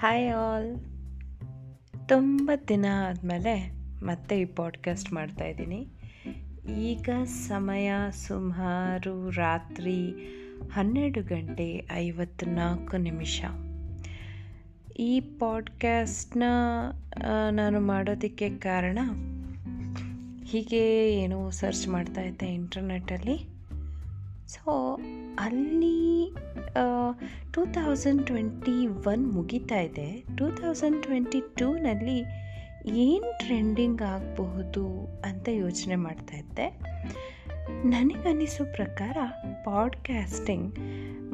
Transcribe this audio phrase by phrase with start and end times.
[0.00, 0.78] Hi all
[2.08, 3.72] ತುಂಬ ದಿನ ಆದಮೇಲೆ
[4.04, 5.88] ಮತ್ತೆ ಈ ಪಾಡ್ಕಾಸ್ಟ್ ಮಾಡ್ತಾಯಿದ್ದೀನಿ
[6.68, 10.10] ಈಗ ಸಮಯ ಸುಮಾರು ರಾತ್ರಿ
[10.72, 13.42] ಹನ್ನೆರಡು ಗಂಟೆ ಐವತ್ನಾಲ್ಕು ನಿಮಿಷ.
[14.98, 16.42] ಈ ಪಾಡ್ಕ್ಯಾಸ್ಟ್ನ
[17.50, 18.98] ನಾನು ಮಾಡೋದಕ್ಕೆ ಕಾರಣ
[20.44, 23.59] ಹೀಗೆ ಏನೋ ಸರ್ಚ್ ಮಾಡ್ತಾ ಇದ್ದೆ ಇಂಟರ್ನೆಟ್ಟಲ್ಲಿ
[24.50, 24.98] ಸೊ
[25.38, 26.34] ಅಲ್ಲಿ
[27.52, 30.24] ಟೂ ತೌಸಂಡ್ ಟ್ವೆಂಟಿ ಒನ್ ಮುಗಿತಾ ಇದೆ.
[30.38, 32.18] ಟೂ ತೌಸಂಡ್ ಟ್ವೆಂಟಿ ಟೂನಲ್ಲಿ
[32.86, 34.84] ಏನು ಟ್ರೆಂಡಿಂಗ್ ಆಗಬಹುದು
[35.24, 36.66] ಅಂತ ಯೋಚನೆ ಮಾಡ್ತಾ ಇದ್ದೆ.
[37.84, 39.16] ನನಗನ್ನಿಸೋ ಪ್ರಕಾರ
[39.64, 40.78] ಪಾಡ್ಕ್ಯಾಸ್ಟಿಂಗ್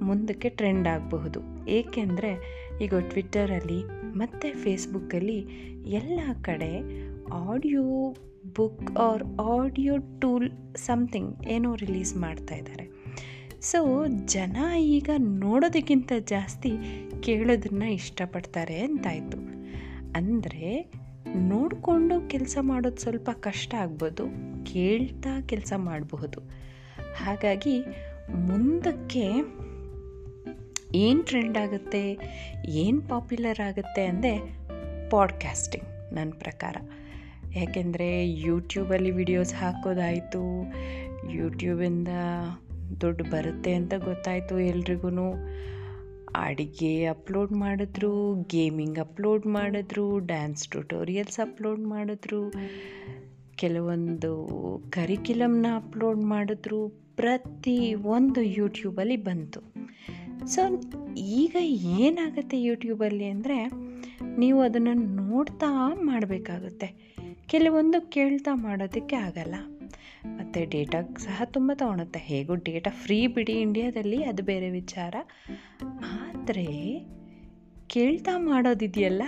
[0.01, 1.69] ಮುಂದಕ್ಕೆ ಟ್ರೆಂಡ್ ಆಗಬಹುದು.
[1.69, 2.33] ಏಕೆಂದರೆ
[2.81, 3.81] ಈಗ ಟ್ವಿಟ್ಟರಲ್ಲಿ
[4.19, 5.39] ಮತ್ತು ಫೇಸ್ಬುಕ್ಕಲ್ಲಿ
[5.87, 6.73] ಎಲ್ಲ ಕಡೆ
[7.33, 8.17] audio
[8.57, 12.96] book or audio tool something ಏನೋ ರಿಲೀಸ್ ಮಾಡ್ತಾ ಇದ್ದಾರೆ.
[13.71, 16.71] ಸೊ ಜನ ಈಗ ನೋಡೋದಕ್ಕಿಂತ ಜಾಸ್ತಿ
[17.21, 19.39] ಕೇಳೋದನ್ನು ಇಷ್ಟಪಡ್ತಾರೆ ಅಂತಾಯಿತು
[20.17, 20.69] ಅಂದರೆ
[21.37, 24.25] ನೋಡಿಕೊಂಡು ಕೆಲಸ ಮಾಡೋದು ಸ್ವಲ್ಪ ಕಷ್ಟ ಆಗ್ಬೋದು,
[24.73, 26.41] ಕೇಳ್ತಾ ಕೆಲಸ ಮಾಡಬಹುದು.
[27.25, 27.77] ಹಾಗಾಗಿ
[28.49, 29.25] ಮುಂದಕ್ಕೆ
[30.95, 32.05] ಏನು ಟ್ರೆಂಡ್ ಆಗುತ್ತೆ,
[32.67, 34.33] ಏನು ಪಾಪ್ಯುಲರ್ ಆಗುತ್ತೆ ಅಂದರೆ
[35.11, 36.77] ಪಾಡ್ಕ್ಯಾಸ್ಟಿಂಗ್ ನನ್ನ ಪ್ರಕಾರ.
[37.57, 40.45] ಯಾಕೆಂದರೆ ಯೂಟ್ಯೂಬಲ್ಲಿ ವಿಡಿಯೋಸ್ ಹಾಕೋದಾಯಿತು
[41.33, 42.09] ಯೂಟ್ಯೂಬಿಂದ
[43.01, 45.35] ದುಡ್ಡು ಬರುತ್ತೆ ಅಂತ ಗೊತ್ತಾಯಿತು ಎಲ್ರಿಗೂ
[46.35, 52.53] ಅಡಿಗೆ ಅಪ್ಲೋಡ್ ಮಾಡಿದ್ರು, ಗೇಮಿಂಗ್ ಅಪ್ಲೋಡ್ ಮಾಡಿದ್ರು, ಡ್ಯಾನ್ಸ್ ಟ್ಯುಟೋರಿಯಲ್ಸ್ ಅಪ್ಲೋಡ್ ಮಾಡಿದ್ರು,
[53.57, 54.49] ಕೆಲವೊಂದು
[54.91, 59.61] ಕರಿಕ್ಯುಲಮ್ನ ಅಪ್ಲೋಡ್ ಮಾಡಿದ್ರು, ಪ್ರತಿ ಒಂದು ಯೂಟ್ಯೂಬಲ್ಲಿ ಬಂತು.
[60.47, 60.83] ಸೊ,
[61.15, 63.71] ಈಗ ಏನಾಗುತ್ತೆ ಯೂಟ್ಯೂಬಲ್ಲಿ ಅಂದರೆ
[64.39, 67.17] ನೀವು ಅದನ್ನು ನೋಡ್ತಾ ಮಾಡಬೇಕಾಗುತ್ತೆ.
[67.47, 69.55] ಕೆಲವೊಂದು ಕೇಳ್ತಾ ಮಾಡೋದಕ್ಕೆ ಆಗಲ್ಲ.
[70.37, 72.21] ಮತ್ತು ಡೇಟಾ ಸಹ ತುಂಬ ತೊಗೊಳುತ್ತೆ.
[72.31, 75.15] ಹೇಗೂ ಡೇಟಾ ಫ್ರೀ ಬಿಡಿ ಇಂಡಿಯಾದಲ್ಲಿ, ಅದು ಬೇರೆ ವಿಚಾರ.
[76.21, 76.69] ಆದರೆ
[77.87, 79.23] ಕೇಳ್ತಾ ಮಾಡೋದಿದೆಯಲ್ಲ,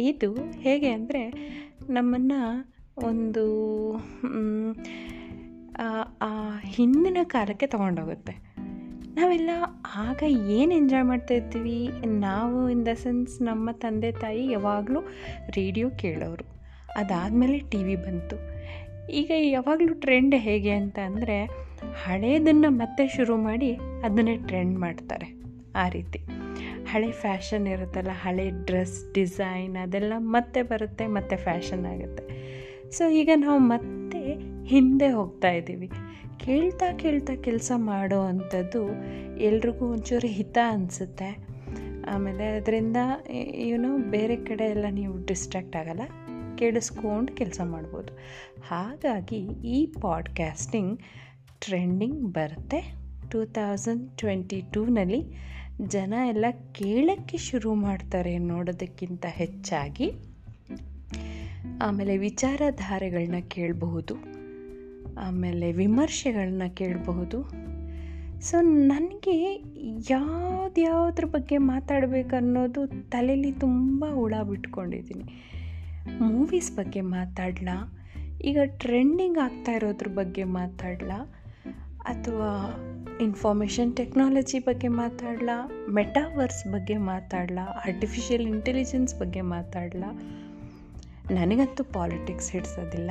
[0.00, 1.22] ಇದು ಹೇಗೆ ಅಂದರೆ
[1.90, 2.40] ನಮ್ಮನ್ನು
[3.06, 3.44] ಒಂದು
[6.22, 6.32] ಆ
[6.66, 8.34] ಹಿಂದಿನ ಕಾಲಕ್ಕೆ ತೊಗೊಂಡೋಗುತ್ತೆ.
[9.16, 9.50] ನಾವೆಲ್ಲ
[9.96, 10.20] ಆಗ
[10.56, 11.76] ಏನು ಎಂಜಾಯ್ ಮಾಡ್ತಾ ಇರ್ತೀವಿ?
[12.18, 15.00] ನಾವು ಇನ್ ದ ಸೆನ್ಸ್ ನಮ್ಮ ತಂದೆ ತಾಯಿ ಯಾವಾಗಲೂ
[15.50, 16.44] ರೇಡಿಯೋ ಕೇಳೋರು.
[16.96, 18.36] ಅದಾದಮೇಲೆ ಟಿ ವಿ ಬಂತು.
[19.10, 21.66] ಈಗ ಯಾವಾಗಲೂ ಟ್ರೆಂಡ್ ಹೇಗೆ ಅಂತ ಅಂದರೆ
[22.04, 25.36] ಹಳೇದನ್ನು ಮತ್ತೆ ಶುರು ಮಾಡಿ ಅದನ್ನೇ ಟ್ರೆಂಡ್ ಮಾಡ್ತಾರೆ
[25.76, 26.18] ಆ ರೀತಿ.
[26.86, 32.22] ಹಳೆ ಫ್ಯಾಷನ್ ಇರುತ್ತಲ್ಲ, ಹಳೆ ಡ್ರೆಸ್ ಡಿಸೈನ್ ಅದೆಲ್ಲ ಮತ್ತೆ ಬರುತ್ತೆ, ಮತ್ತೆ ಫ್ಯಾಷನ್ ಆಗುತ್ತೆ.
[32.90, 34.34] ಸೊ ಈಗ ನಾವು ಮತ್ತೆ
[34.64, 35.90] ಹಿಂದೆ ಹೋಗ್ತಾ ಇದ್ದೀವಿ.
[36.44, 38.88] ಕೇಳ್ತಾ ಕೇಳ್ತಾ ಕೆಲಸ ಮಾಡೋ ಅಂಥದ್ದು
[39.38, 41.46] ಎಲ್ರಿಗೂ ಒಂಚೂರು ಹಿತ ಅನಿಸುತ್ತೆ.
[42.06, 42.96] ಆಮೇಲೆ ಅದರಿಂದ
[43.42, 46.00] ಏನೋ ಬೇರೆ ಕಡೆ ಎಲ್ಲ ನೀವು ಡಿಸ್ಟ್ರಾಕ್ಟ್ ಆಗಲ್ಲ.
[46.56, 48.18] ಕೇಳಿಸ್ಕೊಂಡು ಕೆಲಸ ಮಾಡ್ಬೋದು.
[48.68, 51.00] ಹಾಗಾಗಿ ಈ ಪಾಡ್ಕ್ಯಾಸ್ಟಿಂಗ್
[51.60, 52.94] ಟ್ರೆಂಡಿಂಗ್ ಬರುತ್ತೆ.
[53.30, 55.22] ಟೂ ತೌಸಂಡ್ ಟ್ವೆಂಟಿ ಟೂನಲ್ಲಿ
[55.86, 60.12] ಜನ ಎಲ್ಲ ಕೇಳೋಕ್ಕೆ ಶುರು ಮಾಡ್ತಾರೆ ನೋಡೋದಕ್ಕಿಂತ ಹೆಚ್ಚಾಗಿ.
[61.82, 64.14] ಆಮೇಲೆ ವಿಚಾರಧಾರೆಗಳನ್ನ ಕೇಳಬಹುದು.
[65.18, 67.66] ಆಮೇಲೆ ವಿಮರ್ಶೆಗಳನ್ನ ಕೇಳಬಹುದು.
[68.40, 69.64] ಸೊ ನನಗೆ
[70.10, 75.24] ಯಾವ್ದ್ಯಾವ್ದ್ರ ಬಗ್ಗೆ ಮಾತಾಡಬೇಕನ್ನೋದು ತಲೆಯಲ್ಲಿ ತುಂಬ ಹುಳ ಬಿಟ್ಕೊಂಡಿದ್ದೀನಿ.
[76.20, 77.92] ಮೂವೀಸ್ ಬಗ್ಗೆ ಮಾತಾಡಲಾ?
[78.44, 81.34] ಈಗ ಟ್ರೆಂಡಿಂಗ್ ಆಗ್ತಾ ಇರೋದ್ರ ಬಗ್ಗೆ ಮಾತಾಡಲಾ?
[82.00, 82.80] ಅಥವಾ
[83.20, 85.86] ಇನ್ಫಾರ್ಮೇಷನ್ ಟೆಕ್ನಾಲಜಿ ಬಗ್ಗೆ ಮಾತಾಡಲಾ?
[85.90, 87.64] ಮೆಟಾವರ್ಸ್ ಬಗ್ಗೆ ಮಾತಾಡಲಾ?
[87.64, 90.12] ಆರ್ಟಿಫಿಷಿಯಲ್ ಇಂಟೆಲಿಜೆನ್ಸ್ ಬಗ್ಗೆ ಮಾತಾಡಲಾ?
[91.30, 93.10] ನನಗಂತೂ ಪಾಲಿಟಿಕ್ಸ್ ಹಿಡ್ಸೋದಿಲ್ಲ.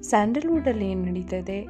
[0.00, 1.66] ಸ್ಯಾಂಡಲ್ವುಡಲ್ಲಿ ಏನು ನಡೀತಾ ಇದೆ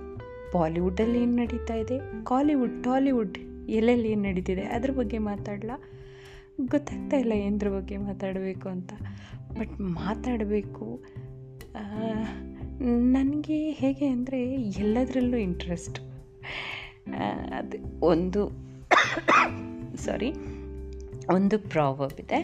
[0.54, 2.25] ಬಾಲಿವುಡಲ್ಲಿ ಏನು ನಡೀತಾ ಇದೆ?
[2.25, 3.38] ಕಾಲಿವುಡ್ ಟಾಲಿವುಡ್
[3.69, 4.62] ಎಲ್ಲೆಲ್ಲಿ ಏನು ನಡೀತಿದೆ?
[4.62, 5.82] ಅದ್ರ ಬಗ್ಗೆ ಮಾತಾಡಲಾ?
[6.73, 8.93] ಗೊತ್ತಾಗ್ತಾ ಇಲ್ಲ ಏನ್ರ ಬಗ್ಗೆ ಮಾತಾಡಬೇಕು ಅಂತ.
[9.59, 10.87] ಬಟ್ ಮಾತಾಡಬೇಕು
[13.15, 14.41] ನನಗೆ ಹೇಗೆ ಅಂದರೆ
[14.81, 15.99] ಎಲ್ಲದರಲ್ಲೂ ಇಂಟ್ರೆಸ್ಟ್
[17.59, 18.43] ಅದು ಒಂದು
[20.05, 20.31] ಸಾರಿ
[21.35, 22.41] ಒಂದು ಪ್ರಾವಬ್ ಇದೆ.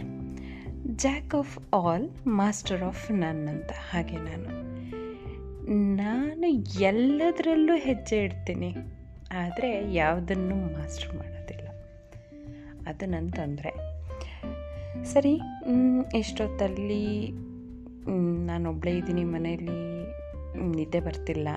[1.05, 2.07] Jack of all
[2.41, 3.71] master of none ಅಂತ.
[3.91, 4.51] ಹಾಗೆ ನಾನು.
[6.03, 6.49] ನಾನು
[6.89, 8.71] ಎಲ್ಲದರಲ್ಲೂ ಹೆಜ್ಜೆ ಇಡ್ತೀನಿ,
[9.43, 11.67] ಆದರೆ ಯಾವುದನ್ನು ಮಾಸ್ಟರ್ ಮಾಡೋದಿಲ್ಲ.
[12.91, 13.73] ಅದು ನನ್ನ ತೊಂದರೆ.
[15.03, 15.41] ಸರಿ
[16.15, 17.29] ಎಷ್ಟೊತ್ತಲ್ಲಿ
[18.47, 20.07] ನಾನೊಬ್ಬಳೇ ಇದ್ದೀನಿ ಮನೆಯಲ್ಲಿ
[20.77, 21.49] ನಿದ್ದೆ ಬರ್ತಿಲ್ಲ.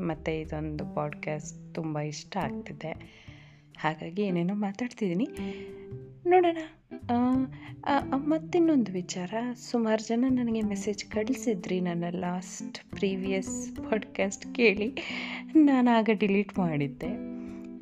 [0.00, 3.22] ಮತ್ತು ಇದೊಂದು ಪಾಡ್ಕ್ಯಾಸ್ಟ್ ತುಂಬ ಇಷ್ಟ ಆಗ್ತಿದೆ.
[3.78, 5.28] ಹಾಗಾಗಿ ಏನೇನೋ ಮಾತಾಡ್ತಿದ್ದೀನಿ.
[6.26, 6.56] ನೋಡೋಣ.
[8.14, 9.34] ಮತ್ತಿನ್ನೊಂದು ವಿಚಾರ.
[9.54, 14.96] ಸುಮಾರು ಜನ ನನಗೆ ಮೆಸೇಜ್ ಕಳಿಸಿದ್ರಿ ನನ್ನ ಲಾಸ್ಟ್ ಪ್ರೀವಿಯಸ್ ಪಾಡ್ಕ್ಯಾಸ್ಟ್ ಕೇಳಿ.
[15.56, 17.31] ನಾನು ಆಗ ಡಿಲೀಟ್ ಮಾಡಿದ್ದೆ.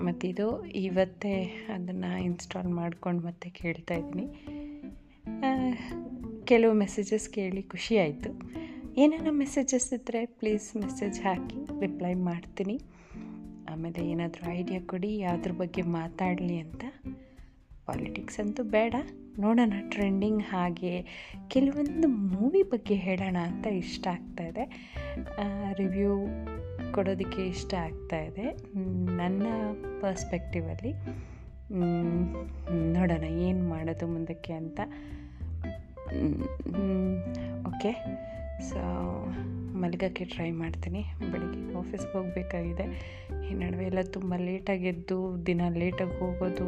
[0.00, 1.34] ಮತ್ತಿದು ಇವತ್ತೇ
[1.74, 4.26] ಅದನ್ನು ಇನ್ಸ್ಟಾಲ್ ಮಾಡ್ಕೊಂಡು ಮತ್ತೆ ಕೇಳ್ತಾ ಇದ್ದೀನಿ.
[6.44, 8.30] ಕೆಲವು ಮೆಸೇಜಸ್ ಕೇಳಿ ಖುಷಿ ಆಯಿತು.
[8.96, 12.80] ಏನೇನೋ ಮೆಸೇಜಸ್ ಇದ್ದರೆ ಪ್ಲೀಸ್ ಮೆಸೇಜ್ ಹಾಕಿ ರಿಪ್ಲೈ ಮಾಡ್ತೀನಿ.
[13.70, 16.84] ಆಮೇಲೆ ಏನಾದರೂ ಐಡಿಯಾ ಕೊಡಿ, ಯಾವುದ್ರ ಬಗ್ಗೆ ಮಾತಾಡಲಿ ಅಂತ.
[17.86, 18.94] ಪಾಲಿಟಿಕ್ಸ್ ಅಂತೂ ಬೇಡ.
[19.38, 20.92] ನೋಡೋಣ ಟ್ರೆಂಡಿಂಗ್ ಹಾಗೆ
[21.48, 24.64] ಕೆಲವೊಂದು ಮೂವಿ ಬಗ್ಗೆ ಹೇಳೋಣ ಅಂತ ಇಷ್ಟ ಆಗ್ತಾಯಿದೆ
[25.72, 26.12] ರಿವ್ಯೂ
[26.94, 28.46] ಕೊಡೋದಕ್ಕೆ ಇಷ್ಟ ಆಗ್ತಾ ಇದೆ.
[29.20, 29.46] ನನ್ನ
[30.00, 30.92] ಪರ್ಸ್ಪೆಕ್ಟಿವಲ್ಲಿ
[32.92, 34.80] ನೋಡೋಣ ಏನು ಮಾಡೋದು ಮುಂದಕ್ಕೆ ಅಂತ.
[37.68, 37.92] ಓಕೆ
[38.68, 38.80] ಸೊ
[39.82, 41.02] ಮಲಗೋಕ್ಕೆ ಟ್ರೈ ಮಾಡ್ತೀನಿ.
[41.32, 42.86] ಬೆಳಿಗ್ಗೆ ಆಫೀಸ್ಗೆ ಹೋಗಬೇಕಾಗಿದೆ.
[43.46, 46.66] ಈ ನಡುವೆ ಎಲ್ಲ ತುಂಬ ಲೇಟಾಗಿ ಎದ್ದು ದಿನ ಲೇಟಾಗಿ ಹೋಗೋದು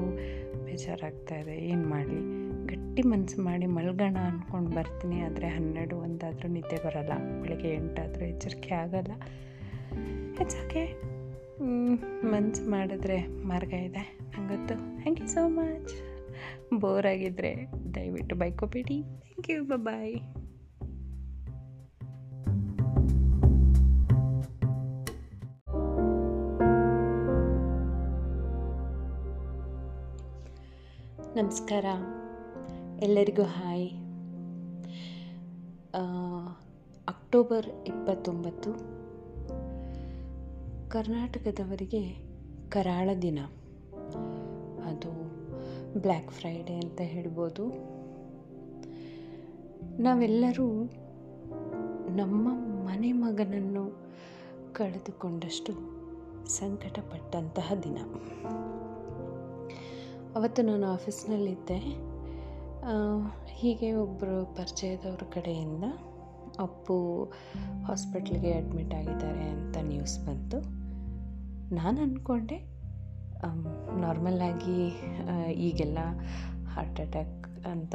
[0.65, 2.23] ಬೇಜಾರಾಗ್ತಾಯಿದೆ ಏನು ಮಾಡಲಿ?
[2.67, 5.21] ಗಟ್ಟಿ ಮನಸ್ಸು ಮಾಡಿ ಮಲ್ಗೋಣ ಅಂದ್ಕೊಂಡು ಬರ್ತೀನಿ.
[5.21, 7.15] ಆದರೆ ಹನ್ನೆರಡು ಒಂದಾದರೂ ನಿದ್ದೆ ಬರೋಲ್ಲ.
[7.43, 9.15] ಬೆಳಗ್ಗೆ ಎಂಟಾದರೂ ಎಚ್ಚರಿಕೆ ಆಗೋಲ್ಲ.
[10.43, 11.03] ಓಕೆ
[12.31, 14.19] ಮನ್ಸು ಮಾಡಿದ್ರೆ ಮಾರ್ಗ ಇದೆ.
[14.31, 15.93] ನಂಗೊತ್ತು thank you so much
[16.81, 17.51] bore ಆಗಿದ್ದರೆ
[17.95, 19.03] ದಯವಿಟ್ಟು ಬೈಕೋಬೇಡಿ.
[19.03, 20.15] ಥ್ಯಾಂಕ್ ಯು ಬಾಯ್
[31.37, 31.85] ನಮಸ್ಕಾರ.
[33.03, 33.89] ಎಲ್ಲರಿಗೂ ಹಾಯ್.
[37.09, 39.02] ಅಕ್ಟೋಬರ್ ಇಪ್ಪತ್ತೊಂಬತ್ತು
[40.93, 42.01] ಕರ್ನಾಟಕದವರಿಗೆ
[42.69, 43.39] ಕರಾಳ ದಿನ.
[44.85, 45.11] ಅದು
[46.01, 47.69] ಬ್ಲ್ಯಾಕ್ ಫ್ರೈಡೇ ಅಂತ ಹೇಳ್ಬೋದು.
[50.03, 50.85] ನಾವೆಲ್ಲರೂ
[52.17, 52.49] ನಮ್ಮ
[52.85, 54.13] ಮನೆ ಮಗನನ್ನು
[54.73, 55.73] ಕಳೆದುಕೊಂಡಷ್ಟು
[56.47, 57.99] ಸಂಕಟಪಟ್ಟಂತಹ ದಿನ.
[60.35, 61.79] ಅವತ್ತು ನಾನು ಆಫೀಸ್ನಲ್ಲಿದ್ದೆ.
[63.49, 65.85] ಹೀಗೆ ಒಬ್ಬರು ಪರಿಚಯದವ್ರ ಕಡೆಯಿಂದ
[66.59, 67.25] ಅಪ್ಪು
[67.87, 70.82] ಹಾಸ್ಪಿಟ್ಲಿಗೆ ಅಡ್ಮಿಟ್ ಆಗಿದ್ದಾರೆ ಅಂತ ನ್ಯೂಸ್ ಬಂತು.
[71.79, 72.59] ನಾನು ಅಂದ್ಕೊಂಡೆ
[74.03, 74.79] ನಾರ್ಮಲ್ಲಾಗಿ
[75.67, 76.01] ಈಗೆಲ್ಲ
[76.75, 77.95] ಹಾರ್ಟ್ ಅಟ್ಯಾಕ್ ಅಂತ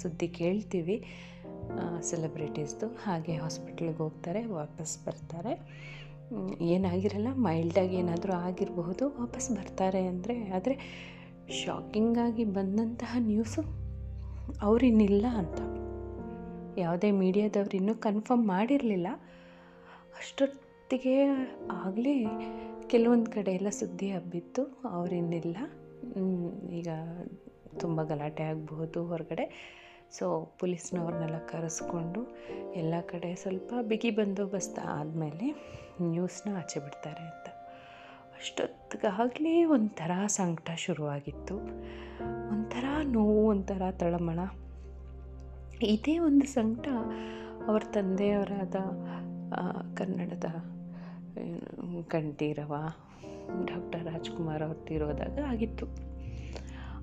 [0.00, 0.96] ಸುದ್ದಿ ಕೇಳ್ತೀವಿ.
[2.10, 5.54] ಸೆಲೆಬ್ರಿಟೀಸ್ದು ಹಾಗೆ ಹಾಸ್ಪಿಟ್ಲಿಗೆ ಹೋಗ್ತಾರೆ, ವಾಪಸ್ ಬರ್ತಾರೆ.
[6.74, 10.76] ಏನಾಗಿರಲ್ಲ ಮೈಲ್ಡಾಗಿ ಏನಾದರೂ ಆಗಿರಬಹುದು, ವಾಪಸ್ ಬರ್ತಾರೆ ಅಂದರೆ, ಆದರೆ
[11.60, 13.62] ಶಾಕಿಂಗಾಗಿ ಬಂದಂತಹ ನ್ಯೂಸು
[14.62, 15.60] ಅವರಿನ್ನಿಲ್ಲ ಅಂತ.
[16.78, 19.08] ಯಾವುದೇ ಮೀಡಿಯಾದವ್ರು ಇನ್ನೂ ಕನ್ಫರ್ಮ್ ಮಾಡಿರಲಿಲ್ಲ.
[20.20, 21.14] ಅಷ್ಟೊತ್ತಿಗೆ
[21.84, 22.16] ಆಗಲೇ
[22.86, 25.56] ಕೆಲವೊಂದು ಕಡೆ ಎಲ್ಲ ಸುದ್ದಿ ಹಬ್ಬಿತ್ತು ಅವರಿನ್ನಿಲ್ಲ
[26.70, 26.88] ಈಗ
[27.78, 29.76] ತುಂಬ ಗಲಾಟೆ ಆಗಬಹುದು ಹೊರಗಡೆ.
[30.12, 32.20] ಸೊ ಪೊಲೀಸ್ನವ್ರನ್ನೆಲ್ಲ ಕರೆಸ್ಕೊಂಡು
[32.72, 35.46] ಎಲ್ಲ ಕಡೆ ಸ್ವಲ್ಪ ಬಿಗಿ ಬಂದೋಬಸ್ತ್ ಆದಮೇಲೆ
[36.02, 37.48] ನ್ಯೂಸ್ನ ಆಚೆ ಬಿಡ್ತಾರೆ ಅಂತ.
[38.36, 41.56] ಅಷ್ಟೊತ್ತಿಗಾಗಲೇ ಒಂಥರ ಸಂಕಟ ಶುರುವಾಗಿತ್ತು.
[42.48, 44.38] ಒಂಥರ ನೋವು, ಒಂಥರ ತಳಮಳ.
[45.82, 46.88] ಇದೇ ಒಂದು ಸಂಕಟ
[47.66, 48.76] ಅವ್ರ ತಂದೆಯವರಾದ
[49.94, 50.75] ಕನ್ನಡದ
[52.08, 52.74] ಕಂಠೀರವ
[53.64, 55.86] ಡಾಕ್ಟರ್ ರಾಜ್ಕುಮಾರ್ ಅವ್ರು ತೀರೋದಾಗ ಆಗಿತ್ತು.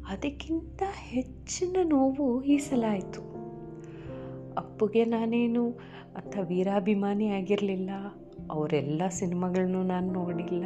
[0.07, 3.21] ಅದಕ್ಕಿಂತ ಹೆಚ್ಚಿನ ನೋವು ಈ ಸಲ ಆಯಿತು.
[4.56, 5.69] ಅಪ್ಪುಗೆ ನಾನೇನು
[6.18, 7.89] ಅಂಥ ವೀರಾಭಿಮಾನಿ ಆಗಿರಲಿಲ್ಲ.
[8.51, 10.65] ಅವರೆಲ್ಲ ಸಿನಿಮಾಗಳನ್ನು ನಾನು ನೋಡಿಲ್ಲ.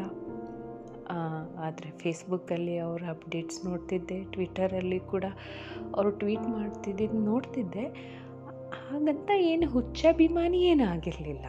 [1.60, 5.26] ಆದರೆ ಫೇಸ್ಬುಕ್ಕಲ್ಲಿ ಅವರ ಅಪ್ಡೇಟ್ಸ್ ನೋಡ್ತಿದ್ದೆ ಟ್ವಿಟರಲ್ಲಿ ಕೂಡ
[5.96, 7.86] ಅವರು ಟ್ವೀಟ್ ಮಾಡ್ತಿದ್ದಿದ್ದು ನೋಡ್ತಿದ್ದೆ.
[8.90, 11.46] ಹಾಗಂತ ಏನು ಹುಚ್ಚಾಭಿಮಾನಿ ಏನೂ ಆಗಿರಲಿಲ್ಲ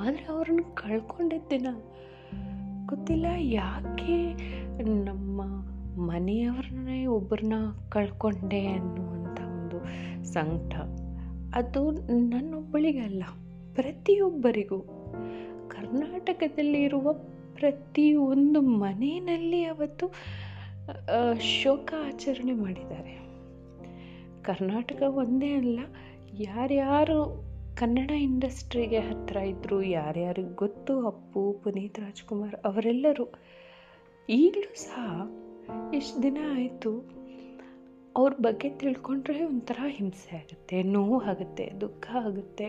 [0.00, 1.66] ಆದರೆ ಅವ್ರನ್ನ ಕಳ್ಕೊಂಡಿದ್ದ
[2.86, 4.32] ಗೊತ್ತಿಲ್ಲ ಯಾಕೆ
[5.04, 5.42] ನಮ್ಮ
[6.00, 7.52] ಮನೆಯವ್ರನ್ನೇ ಒಬ್ಬರನ್ನ
[7.88, 9.84] ಕಳ್ಕೊಂಡೆ ಅನ್ನುವಂಥ ಒಂದು
[10.24, 10.74] ಸಂಕಟ.
[11.54, 11.90] ಅದು
[12.28, 13.22] ನನ್ನೊಬ್ಬಳಿಗಲ್ಲ,
[13.74, 14.78] ಪ್ರತಿಯೊಬ್ಬರಿಗೂ.
[15.68, 17.12] ಕರ್ನಾಟಕದಲ್ಲಿರುವ
[17.54, 20.06] ಪ್ರತಿಯೊಂದು ಮನೆಯಲ್ಲಿ ಅವತ್ತು
[21.40, 23.20] ಶೋಕ ಆಚರಣೆ ಮಾಡಿದ್ದಾರೆ.
[24.42, 25.78] ಕರ್ನಾಟಕ ಒಂದೇ ಅಲ್ಲ,
[26.34, 27.44] ಯಾರ್ಯಾರು
[27.76, 31.06] ಕನ್ನಡ ಇಂಡಸ್ಟ್ರಿಗೆ ಹತ್ತಿರ ಇದ್ದರು ಯಾರ್ಯಾರಿಗೆ ಗೊತ್ತು?
[31.06, 33.28] ಅಪ್ಪು, ಪುನೀತ್ ರಾಜ್ಕುಮಾರ್ ಅವರೆಲ್ಲರೂ.
[34.28, 35.30] ಈಗಲೂ ಸಹ
[35.94, 37.10] ಇಷ್ಟು ದಿನ ಆಯಿತು?
[38.16, 42.68] ಅವ್ರ ಬಗ್ಗೆ ತಿಳ್ಕೊಂಡ್ರೆ ಒಂಥರ ಹಿಂಸೆ ಆಗುತ್ತೆ, ನೋವು ಆಗುತ್ತೆ, ದುಃಖ ಆಗುತ್ತೆ.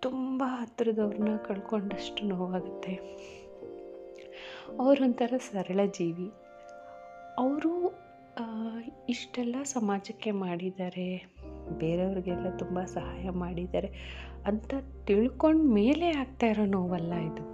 [0.00, 2.94] ತುಂಬ ಹತ್ತಿರದವ್ರನ್ನ ಕಳ್ಕೊಂಡಷ್ಟು ನೋವಾಗುತ್ತೆ.
[4.78, 6.30] ಅವರೊಂಥರ ಸರಳ ಜೀವಿ.
[7.38, 8.00] ಅವರು
[9.08, 11.40] ಇಷ್ಟೆಲ್ಲ ಸಮಾಜಕ್ಕೆ ಮಾಡಿದ್ದಾರೆ.
[11.78, 13.90] ಬೇರೆಯವ್ರಿಗೆಲ್ಲ ತುಂಬ ಸಹಾಯ ಮಾಡಿದ್ದಾರೆ.
[14.46, 14.74] ಅಂತ
[15.06, 17.44] ತಿಳ್ಕೊಂಡ ಮೇಲೆ ಆಗ್ತಾ ಇರೋ ನೋವಲ್ಲ ಇದು.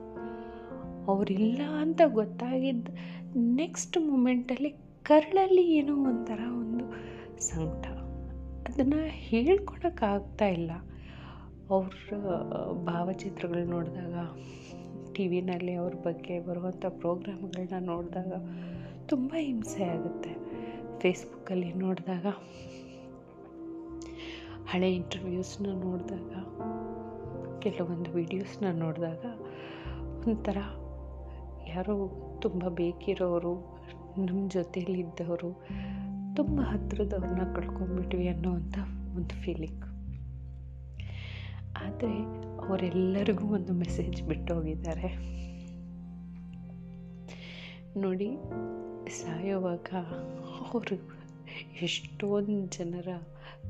[1.07, 2.89] ಅವರಿಲ್ಲ ಅಂತ ಗೊತ್ತಾಗಿದ್ದ
[3.37, 4.71] ನೆಕ್ಸ್ಟ್ ಮೂಮೆಂಟಲ್ಲಿ
[5.03, 6.85] ಕರಳಲ್ಲಿ ಏನೋ ಒಂಥರ ಒಂದು
[7.41, 7.87] ಸಂಕಟ.
[8.69, 10.73] ಅದನ್ನು ಹೇಳ್ಕೊಳಕ್ಕಾಗ್ತಾ ಇಲ್ಲ.
[11.71, 11.93] ಅವ್ರ
[12.85, 14.15] ಭಾವಚಿತ್ರಗಳು ನೋಡಿದಾಗ
[15.15, 18.33] ಟಿ ವಿನಲ್ಲಿ ಅವ್ರ ಬಗ್ಗೆ ಬರುವಂಥ ಪ್ರೋಗ್ರಾಮ್ಗಳನ್ನ ನೋಡಿದಾಗ
[19.09, 20.33] ತುಂಬ ಹಿಂಸೆ ಆಗುತ್ತೆ.
[21.01, 22.27] ಫೇಸ್ಬುಕ್ಕಲ್ಲಿ ನೋಡಿದಾಗ,
[24.71, 26.33] ಹಳೆ ಇಂಟರ್ವ್ಯೂಸ್ನ ನೋಡಿದಾಗ.
[27.67, 29.25] ಕೆಲವೊಂದು ವೀಡಿಯೋಸ್ನ ನೋಡಿದಾಗ
[30.29, 30.59] ಒಂಥರ
[31.69, 31.95] ಯಾರೋ
[32.43, 33.55] ತುಂಬ ಬೇಕಿರೋರು,
[34.27, 35.51] ನಮ್ಮ ಜೊತೆಯಲ್ಲಿದ್ದವರು
[36.37, 38.77] ತುಂಬ ಹತ್ತಿರದವ್ರನ್ನ ಕಳ್ಕೊಂಡ್ಬಿಟ್ವಿ ಅನ್ನೋವಂಥ
[39.17, 39.85] ಒಂದು ಫೀಲಿಂಗ್
[41.77, 42.13] ಆದರೆ
[42.67, 45.09] ಅವರೆಲ್ಲರಿಗೂ ಒಂದು ಮೆಸೇಜ್ ಬಿಟ್ಟು ಹೋಗಿದ್ದಾರೆ
[48.01, 48.31] ನೋಡಿ,
[49.19, 49.89] ಸಾಯೋವಾಗ
[50.61, 50.97] ಅವರು
[51.83, 53.09] ಎಷ್ಟೊಂದು ಜನರ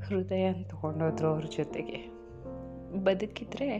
[0.05, 2.16] ಹೃದಯ ತೊಗೊಂಡೋದ್ರು ಅವ್ರ ಜೊತೆಗೆ.
[2.95, 3.77] ಬದುಕಿದ್ರೆ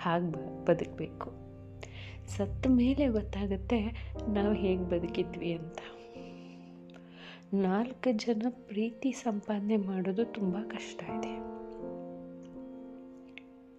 [0.00, 1.48] ಹಾಗೆ ಬದುಕಬೇಕು.
[2.28, 5.78] ಸತ್ತ ಮೇಲೆ ಗೊತ್ತಾಗುತ್ತೆ ನಾವು ಹೇಗೆ ಬದುಕಿದ್ವಿ ಅಂತ.
[7.54, 11.58] ನಾಲ್ಕು ಜನ ಪ್ರೀತಿ ಸಂಪಾದನೆ ಮಾಡೋದು ತುಂಬ ಕಷ್ಟ ಇದೆ.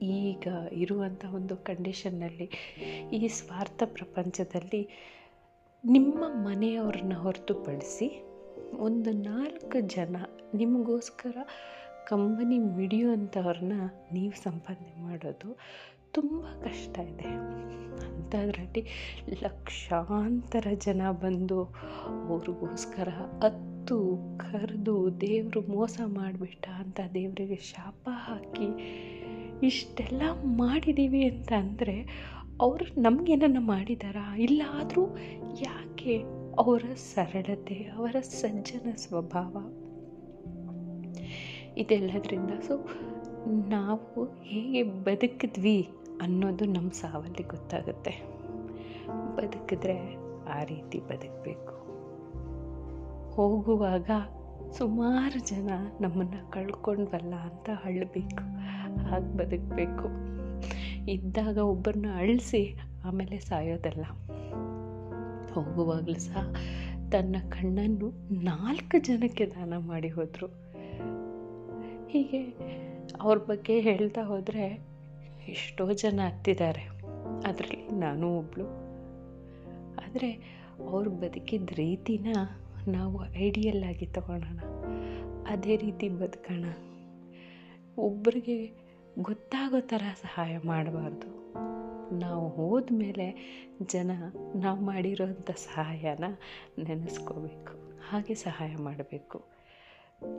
[0.05, 2.49] ಈಗ ಇರುವಂಥ ಒಂದು ಕಂಡೀಷನ್ನಲ್ಲಿ,
[3.13, 4.89] ಈ ಸ್ವಾರ್ಥ ಪ್ರಪಂಚದಲ್ಲಿ
[5.85, 8.23] ನಿಮ್ಮ ಮನೆಯವ್ರನ್ನ ಹೊರತುಪಡಿಸಿ
[8.77, 10.15] ಒಂದು ನಾಲ್ಕು ಜನ
[10.55, 11.37] ನಿಮಗೋಸ್ಕರ
[12.09, 13.73] ಕಂಬನಿ ಮಿಡಿಯುವಂಥವ್ರನ್ನ
[14.13, 15.57] ನೀವು ಸಂಪಾದನೆ ಮಾಡೋದು
[16.11, 17.31] ತುಂಬ ಕಷ್ಟ ಇದೆ.
[18.05, 18.83] ಅಂಥದ್ರಲ್ಲಿ
[19.43, 21.63] ಲಕ್ಷಾಂತರ ಜನ ಬಂದು
[22.29, 23.09] ಅವ್ರಿಗೋಸ್ಕರ
[23.43, 23.97] ಹತ್ತು
[24.37, 28.69] ಕರೆದು ದೇವರು ಮೋಸ ಮಾಡಿಬಿಟ್ಟ ಅಂತ ದೇವರಿಗೆ ಶಾಪ ಹಾಕಿ
[29.67, 31.95] ಇಷ್ಟೆಲ್ಲ ಮಾಡಿದ್ದೀವಿ ಅಂತ ಅಂದರೆ
[32.61, 34.35] ಅವರು ನಮಗೇನನ್ನ ಮಾಡಿದಾರಾ?
[34.35, 35.03] ಇಲ್ಲ ಆದರೂ
[35.61, 36.15] ಯಾಕೆ
[36.57, 39.55] ಅವರ ಸರಳತೆ, ಅವರ ಸಜ್ಜನ ಸ್ವಭಾವ
[41.77, 42.49] ಇದೆಲ್ಲದರಿಂದ.
[42.49, 42.87] ಸೊ
[43.67, 45.89] ನಾವು ಹೇಗೆ ಬದುಕಿದ್ವಿ
[46.21, 48.21] ಅನ್ನೋದು ನಮ್ಮ ಸಾವಲ್ಲಿ ಗೊತ್ತಾಗುತ್ತೆ.
[49.35, 50.15] ಬದುಕಿದ್ರೆ
[50.49, 51.79] ಆ ರೀತಿ ಬದುಕಬೇಕು.
[53.35, 54.09] ಹೋಗುವಾಗ
[54.71, 55.69] ಸುಮಾರು ಜನ
[56.01, 58.59] ನಮ್ಮನ್ನು ಕಳ್ಕೊಂಡ್ವಲ್ಲ ಅಂತ ಅಳಬೇಕು.
[59.09, 60.07] ಹಾಗೆ ಬದುಕಬೇಕು.
[61.11, 64.03] ಇದ್ದಾಗ ಒಬ್ಬರನ್ನ ಅಳಿಸಿ ಆಮೇಲೆ ಸಾಯೋದಲ್ಲ.
[65.53, 66.53] ಹೋಗುವಾಗಲೂ ಸಹ
[67.11, 68.09] ತನ್ನ ಕಣ್ಣನ್ನು
[68.43, 70.68] ನಾಲ್ಕು ಜನಕ್ಕೆ ದಾನ ಮಾಡಿ ಹೋದರು.
[72.09, 72.55] ಹೀಗೆ
[73.21, 74.87] ಅವ್ರ ಬಗ್ಗೆ ಹೇಳ್ತಾ ಹೋದರೆ
[75.47, 76.81] ಎಷ್ಟೋ ಜನ ಹತ್ತಿದ್ದಾರೆ
[77.45, 78.65] ಅದರಲ್ಲಿ ನಾನು ಒಬ್ಬಳು
[80.05, 82.27] ಆದರೆ ಅವ್ರು ಬದುಕಿದ ರೀತಿನ
[82.87, 84.59] ನಾವು ಐಡಿಯಲ್ ಆಗಿ ತಗೊಳ್ಳೋಣ
[85.47, 86.65] ಅದೇ ರೀತಿ ಬದುಕೋಣ.
[87.97, 88.73] ಒಬ್ಬರಿಗೆ
[89.19, 91.53] ಗೊತ್ತಾಗೋ ಥರ ಸಹಾಯ ಮಾಡಬಾರ್ದು.
[92.19, 93.27] ನಾವು ಹೋದ ಮೇಲೆ
[93.87, 94.11] ಜನ
[94.55, 96.23] ನಾವು ಮಾಡಿರೋಂಥ ಸಹಾಯನ
[96.83, 98.01] ನೆನೆಸ್ಕೋಬೇಕು.
[98.09, 99.58] ಹಾಗೆ ಸಹಾಯ ಮಾಡಬೇಕು.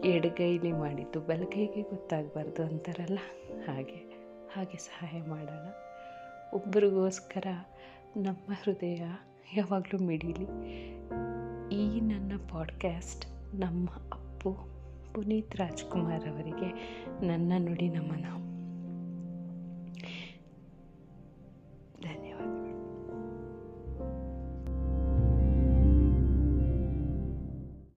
[0.04, 3.18] ಎಡಗೈಲಿ ಮಾಡಿದ್ದು, ಬಲಗೈಗೆ ಗೊತ್ತಾಗಬಾರ್ದು ಅಂತಾರಲ್ಲ?
[3.66, 3.94] ಹಾಗೆ
[4.54, 5.68] ಹಾಗೆ ಸಹಾಯ ಮಾಡೋಣ.
[6.54, 7.46] ಒಬ್ಬರಿಗೋಸ್ಕರ
[8.16, 9.02] ನಮ್ಮ ಹೃದಯ
[9.56, 10.44] ಯಾವಾಗಲೂ ಮಿಡೀಲಿ.
[11.74, 14.52] ಈ ನನ್ನ ಪಾಡ್ಕ್ಯಾಸ್ಟ್ ನಮ್ಮ ಅಪ್ಪು
[15.14, 18.49] ಪುನೀತ್ ರಾಜ್ಕುಮಾರ್ ಅವರಿಗೆ ನನ್ನ ನುಡಿ ನಮನ.